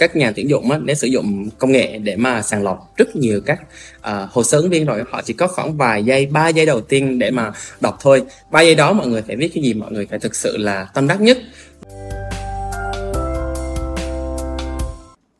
[0.00, 3.16] các nhà tuyển dụng á, để sử dụng công nghệ để mà sàng lọc rất
[3.16, 3.60] nhiều các
[3.98, 6.80] uh, hồ sơ ứng viên rồi họ chỉ có khoảng vài giây ba giây đầu
[6.80, 9.92] tiên để mà đọc thôi ba giây đó mọi người phải viết cái gì mọi
[9.92, 11.38] người phải thực sự là tâm đắc nhất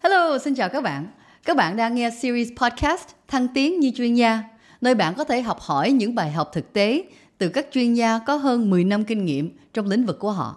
[0.02, 1.06] Hello, xin chào các bạn.
[1.45, 4.42] Các bạn đang nghe series podcast Thăng tiến như chuyên gia,
[4.81, 7.03] nơi bạn có thể học hỏi những bài học thực tế
[7.38, 10.56] từ các chuyên gia có hơn 10 năm kinh nghiệm trong lĩnh vực của họ.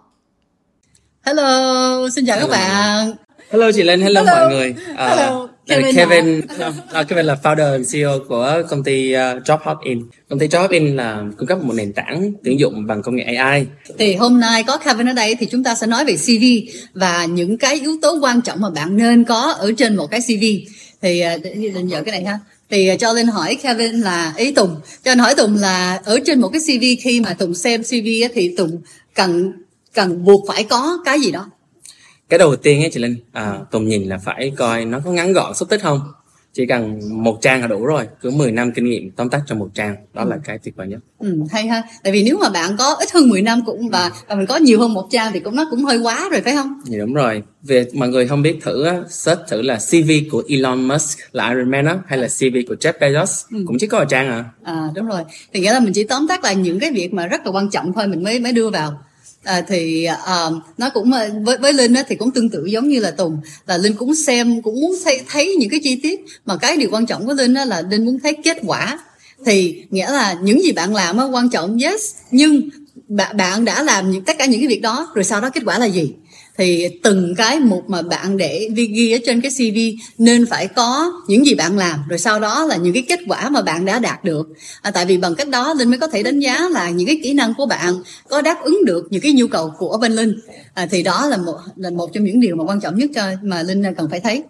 [1.26, 2.48] Hello, xin chào Hello.
[2.48, 3.14] các bạn.
[3.54, 4.40] Hello chị Linh, hello, Hello.
[4.40, 4.70] mọi người.
[4.92, 6.42] Uh, Hello, Kevin, Kevin Kevin,
[7.02, 10.04] uh, Kevin là founder and CEO của công ty uh, JobHopIn.
[10.30, 13.66] Công ty JobHopIn là cung cấp một nền tảng tuyển dụng bằng công nghệ AI.
[13.98, 16.44] Thì hôm nay có Kevin ở đây thì chúng ta sẽ nói về CV
[16.94, 20.22] và những cái yếu tố quan trọng mà bạn nên có ở trên một cái
[20.22, 20.44] CV.
[21.02, 22.40] Thì để Linh cái này ha.
[22.70, 26.42] Thì cho Linh hỏi Kevin là ý Tùng, cho anh hỏi Tùng là ở trên
[26.42, 28.82] một cái CV khi mà Tùng xem CV thì Tùng
[29.16, 29.54] cần
[29.94, 31.50] cần buộc phải có cái gì đó.
[32.30, 35.34] Cái đầu tiên ấy chị Linh, à, Tùng nhìn là phải coi nó có ngắn
[35.34, 36.00] gọn xúc tích không.
[36.54, 39.60] Chỉ cần một trang là đủ rồi, cứ 10 năm kinh nghiệm tóm tắt trong
[39.60, 41.00] một trang, đó là cái tuyệt vời nhất.
[41.20, 41.84] Ừ, hay ha.
[42.04, 44.58] Tại vì nếu mà bạn có ít hơn 10 năm cũng và, và mình có
[44.58, 46.82] nhiều hơn một trang thì cũng nó cũng hơi quá rồi phải không?
[46.84, 47.44] Dạ đúng rồi.
[47.64, 51.72] Về mọi người không biết thử search thử là CV của Elon Musk là Iron
[51.72, 54.46] Man á, hay là CV của Jeff Bezos cũng chỉ có một trang à.
[54.64, 55.22] À đúng rồi.
[55.54, 57.70] Thì nghĩa là mình chỉ tóm tắt lại những cái việc mà rất là quan
[57.70, 59.04] trọng thôi mình mới mới đưa vào.
[59.44, 62.66] À, thì à, à nó cũng à, với với linh á, thì cũng tương tự
[62.66, 63.38] giống như là tùng.
[63.68, 66.26] Là linh cũng xem cũng muốn thấy, thấy những cái chi tiết.
[66.46, 69.00] Mà cái điều quan trọng của linh á, là linh muốn thấy kết quả.
[69.46, 72.12] Thì nghĩa là những gì bạn làm á, quan trọng yes.
[72.32, 72.70] Nhưng
[73.08, 75.62] bạn bạn đã làm những tất cả những cái việc đó rồi sau đó kết
[75.66, 76.14] quả là gì?
[76.58, 79.78] Thì từng cái mục mà bạn để ghi, ghi ở trên cái CV
[80.18, 83.50] nên phải có những gì bạn làm rồi sau đó là những cái kết quả
[83.50, 84.50] mà bạn đã đạt được.
[84.82, 87.20] À, tại vì bằng cách đó linh mới có thể đánh giá là những cái
[87.24, 87.94] kỹ năng của bạn
[88.30, 90.40] có đáp ứng được những cái nhu cầu của bên linh.
[90.74, 93.24] À, thì đó là một là một trong những điều mà quan trọng nhất cho
[93.42, 94.44] mà linh cần phải thấy.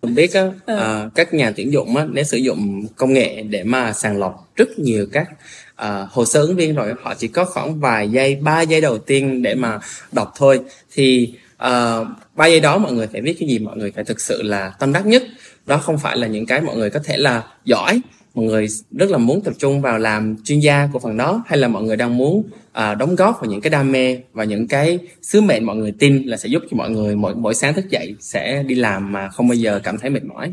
[0.00, 0.76] Tùng biết á, Ừ.
[0.76, 4.48] à, các nhà tuyển dụng á, để sử dụng công nghệ để mà sàng lọc
[4.56, 5.28] rất nhiều các
[5.76, 8.98] à, hồ sơ ứng viên rồi họ chỉ có khoảng vài giây ba giây đầu
[8.98, 9.78] tiên để mà
[10.12, 10.60] đọc thôi.
[10.94, 11.98] Thì à,
[12.36, 13.58] ba giây đó mọi người phải viết cái gì?
[13.58, 15.22] Mọi người phải thực sự là tâm đắc nhất.
[15.66, 18.00] Đó không phải là những cái mọi người có thể là giỏi
[18.38, 21.58] mọi người rất là muốn tập trung vào làm chuyên gia của phần đó hay
[21.58, 24.68] là mọi người đang muốn à, đóng góp vào những cái đam mê và những
[24.68, 27.74] cái sứ mệnh mọi người tin là sẽ giúp cho mọi người mỗi mỗi sáng
[27.74, 30.52] thức dậy sẽ đi làm mà không bao giờ cảm thấy mệt mỏi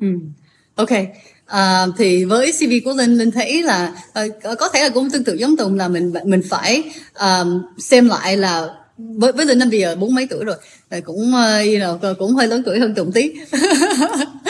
[0.00, 0.06] Ừ.
[0.74, 0.90] Ok.
[1.46, 4.28] À, thì với CV của Linh, Linh thấy là ờ,
[4.58, 7.46] có thể là cũng tương tự giống Tùng là mình mình phải ờ,
[7.78, 8.68] xem lại là
[8.98, 10.56] với với Linh năm bây giờ bốn mấy tuổi rồi
[10.90, 13.32] rồi cũng uh, you know, cũng hơi lớn tuổi hơn Tùng tí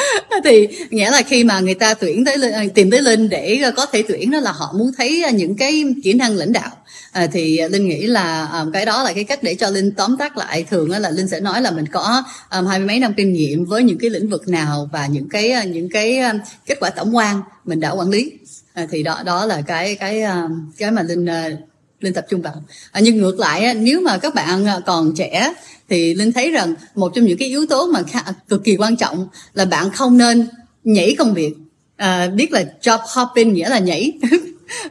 [0.45, 3.71] thì nghĩa là khi mà người ta tuyển tới à, tìm tới Linh để à,
[3.71, 6.71] có thể tuyển đó là họ muốn thấy à, những cái kỹ năng lãnh đạo.
[7.13, 10.17] À, thì Linh nghĩ là um, cái đó là cái cách để cho Linh tóm
[10.17, 10.65] tắt lại.
[10.71, 13.65] Thường là Linh sẽ nói là mình có um, hai mươi mấy năm kinh nghiệm
[13.65, 17.17] với những cái lĩnh vực nào và những cái những cái um, kết quả tổng
[17.17, 18.33] quan mình đã quản lý.
[18.75, 21.74] À, thì đó đó là cái cái um, cái mà Linh uh,
[22.05, 22.55] Linh tập trung vào.
[22.93, 25.53] À, nhưng ngược lại nếu mà các bạn ờ, còn trẻ
[25.89, 28.97] thì Linh thấy rằng một trong những cái yếu tố mà khá, cực kỳ quan
[28.97, 30.47] trọng là bạn không nên
[30.85, 31.55] nhảy công việc.
[31.97, 34.13] À, biết là job hopping nghĩa là nhảy.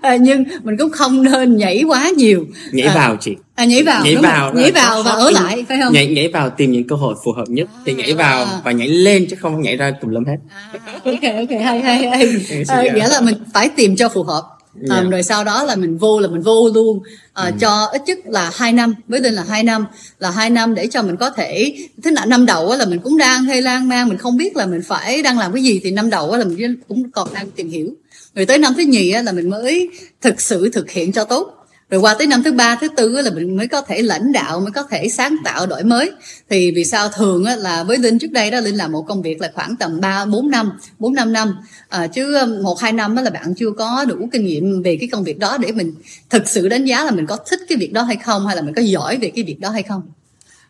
[0.02, 2.46] À, nhưng mình cũng không nên nhảy quá nhiều.
[2.72, 3.36] Nhảy à, vào chị.
[3.56, 5.94] à, nhảy vào nhảy vào nhảy vào và ở lại phải không?
[5.94, 7.70] Nhảy nhảy vào tìm những cơ hội phù hợp nhất.
[7.86, 10.38] Thì nhảy vào và nhảy lên chứ không nhảy ra tùm lum hết.
[10.50, 10.70] À,
[11.04, 12.36] ok ok hay hay hay.
[12.68, 14.53] À, nghĩa là mình phải tìm cho phù hợp
[14.90, 15.10] Yeah.
[15.12, 17.00] rồi sau đó là mình vô là mình vô luôn.
[17.34, 19.86] À, cho ít nhất là hai năm với linh là hai năm
[20.20, 23.00] là hai năm để cho mình có thể thế là năm đầu á là mình
[23.00, 25.80] cũng đang hơi lan man mình không biết là mình phải đang làm cái gì
[25.84, 27.90] thì năm đầu á là mình cũng còn đang tìm hiểu.
[28.36, 29.90] Rồi tới năm thứ nhì á là mình mới
[30.22, 31.63] thực sự thực hiện cho tốt
[31.94, 34.60] rồi qua tới năm thứ ba thứ tư là mình mới có thể lãnh đạo
[34.60, 36.12] mới có thể sáng tạo đổi mới.
[36.50, 39.22] Thì vì sao thường á là với linh trước đây đó linh làm một công
[39.22, 41.58] việc là khoảng tầm ba bốn năm bốn năm năm.
[41.90, 45.10] À, chứ um, một hai năm là bạn chưa có đủ kinh nghiệm về cái
[45.12, 45.94] công việc đó để mình
[46.30, 48.62] thực sự đánh giá là mình có thích cái việc đó hay không hay là
[48.62, 50.02] mình có giỏi về cái việc đó hay không.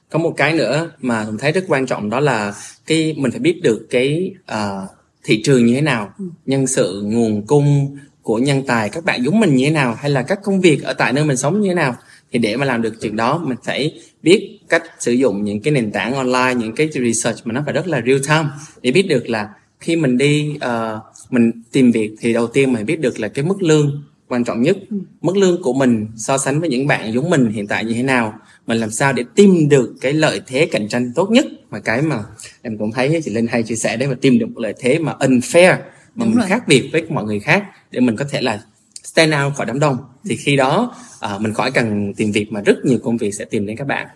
[0.10, 2.54] Có một cái nữa mà ผม thấy rất quan trọng đó là
[2.88, 4.82] cái mình phải biết được cái à,
[5.24, 6.14] thị trường như thế nào.
[6.46, 10.12] Nhân sự nguồn cung của nhân tài các bạn giống mình như thế nào hay
[10.12, 11.96] là các công việc ở tại nơi mình sống như thế nào
[12.32, 15.72] thì để mà làm được chuyện đó mình phải biết cách sử dụng những cái
[15.72, 18.50] nền tảng online những cái research mà nó phải rất là real time
[18.82, 19.50] để biết được là
[19.80, 23.46] khi mình đi ờ, mình tìm việc thì đầu tiên mình biết được là cái
[23.46, 24.78] mức lương quan trọng nhất.
[25.22, 28.04] Mức lương của mình so sánh với những bạn giống mình hiện tại như thế
[28.04, 28.34] nào
[28.68, 31.46] mình làm sao để tìm được cái lợi thế cạnh tranh tốt nhất.
[31.70, 32.24] Mà cái mà
[32.62, 35.00] em cũng thấy chị Linh hay chia sẻ đấy mà tìm được một lợi thế
[35.00, 35.78] mà unfair
[36.16, 36.50] mà Đúng mình rồi.
[36.50, 38.62] khác biệt với mọi người khác để mình có thể là
[39.04, 39.98] stand out khỏi đám đông.
[40.26, 43.46] Thì khi đó à, mình khỏi cần tìm việc mà rất nhiều công việc sẽ
[43.46, 44.08] tìm đến các bạn.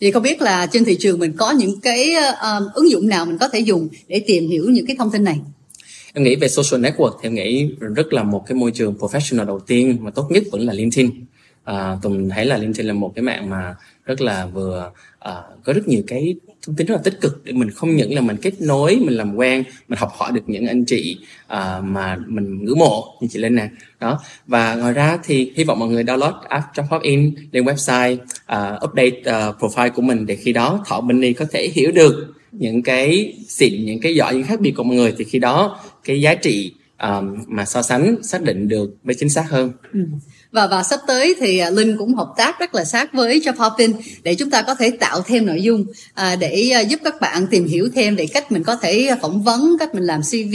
[0.00, 3.26] Vậy không biết là trên thị trường mình có những cái uh, ứng dụng nào
[3.26, 5.40] mình có thể dùng để tìm hiểu những cái thông tin này?
[6.12, 9.46] Em nghĩ về social network thì em nghĩ rất là một cái môi trường professional
[9.46, 11.10] đầu tiên mà tốt nhất vẫn là LinkedIn.
[11.64, 15.72] À, tùng thấy là LinkedIn là một cái mạng mà rất là vừa à, có
[15.72, 16.34] rất nhiều cái
[16.66, 19.16] thông tin rất là tích cực để mình không những là mình kết nối mình
[19.16, 23.28] làm quen mình học hỏi được những anh chị uh, mà mình ngưỡng mộ như
[23.30, 23.68] chị lên nè.
[24.00, 24.20] Đó.
[24.46, 28.84] Và ngoài ra thì hy vọng mọi người download app Job In lên website uh,
[28.84, 32.82] update uh, profile của mình để khi đó thọ Benny có thể hiểu được những
[32.82, 35.14] cái xịn những cái giỏi những khác biệt của mọi người.
[35.18, 36.72] Thì khi đó cái giá trị
[37.02, 39.72] um, mà so sánh xác định được với chính xác hơn.
[39.92, 40.00] Ừ
[40.54, 43.54] và và sắp tới thì à, linh cũng hợp tác rất là sát với job
[43.56, 43.92] hopping
[44.22, 45.84] để chúng ta có thể tạo thêm nội dung
[46.14, 49.42] à, để à, giúp các bạn tìm hiểu thêm về cách mình có thể phỏng
[49.42, 50.54] vấn cách mình làm cv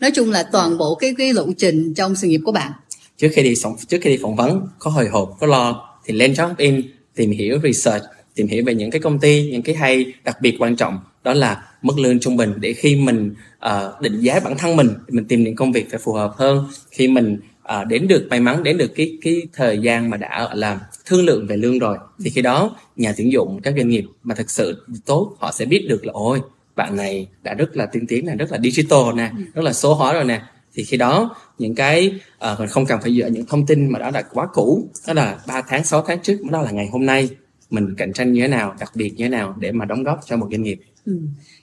[0.00, 2.72] nói chung là toàn bộ cái cái lộ trình trong sự nghiệp của bạn.
[3.18, 3.54] Trước khi đi
[3.88, 6.82] trước khi đi phỏng vấn có hồi hộp có lo thì lên job in
[7.14, 8.04] tìm hiểu research
[8.34, 11.32] tìm hiểu về những cái công ty những cái hay đặc biệt quan trọng đó
[11.32, 13.34] là mức lương trung bình để khi mình
[13.66, 16.68] uh, định giá bản thân mình mình tìm những công việc phải phù hợp hơn
[16.90, 17.40] khi mình
[17.72, 21.24] uh, đến được may mắn đến được cái cái thời gian mà đã làm thương
[21.24, 21.98] lượng về lương rồi.
[22.24, 25.64] Thì khi đó nhà tuyển dụng các doanh nghiệp mà thực sự tốt họ sẽ
[25.64, 26.40] biết được là ôi
[26.76, 29.94] bạn này đã rất là tiên tiến này rất là digital nè rất là số
[29.94, 30.42] hóa rồi nè.
[30.74, 32.20] Thì khi đó những cái
[32.52, 35.12] uh, mình không cần phải dựa những thông tin mà đó là quá cũ đó
[35.12, 37.28] là 3 tháng 6 tháng trước đó là ngày hôm nay
[37.70, 40.20] mình cạnh tranh như thế nào đặc biệt như thế nào để mà đóng góp
[40.26, 41.12] cho một doanh nghiệp ừ.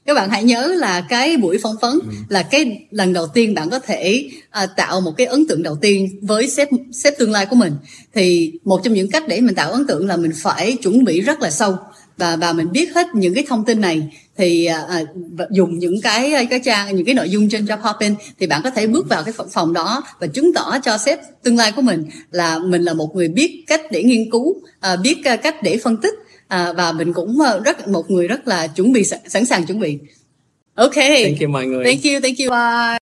[0.06, 2.10] các bạn hãy nhớ là cái buổi phỏng vấn ừ.
[2.30, 4.30] là cái lần đầu tiên bạn có thể
[4.64, 7.74] uh, tạo một cái ấn tượng đầu tiên với sếp sếp tương lai của mình
[8.14, 11.22] thì một trong những cách để mình tạo ấn tượng là mình phải chuẩn bị
[11.22, 11.78] rất là sâu
[12.18, 15.04] và và mình biết hết những cái thông tin này thì à, à
[15.52, 18.70] dùng những cái cái trang những cái nội dung trên job hopping thì bạn có
[18.70, 22.06] thể bước vào cái phòng đó và chứng tỏ cho sếp tương lai của mình
[22.32, 25.78] là mình là một người biết cách để nghiên cứu à, biết à, cách để
[25.84, 26.14] phân tích
[26.48, 29.80] à, và mình cũng à, rất một người rất là chuẩn bị sẵn sàng chuẩn
[29.80, 29.98] bị.
[30.76, 30.96] Ok.
[30.96, 31.86] Thank you mọi người.
[31.86, 32.50] Thank you thank you.
[32.50, 33.03] Bye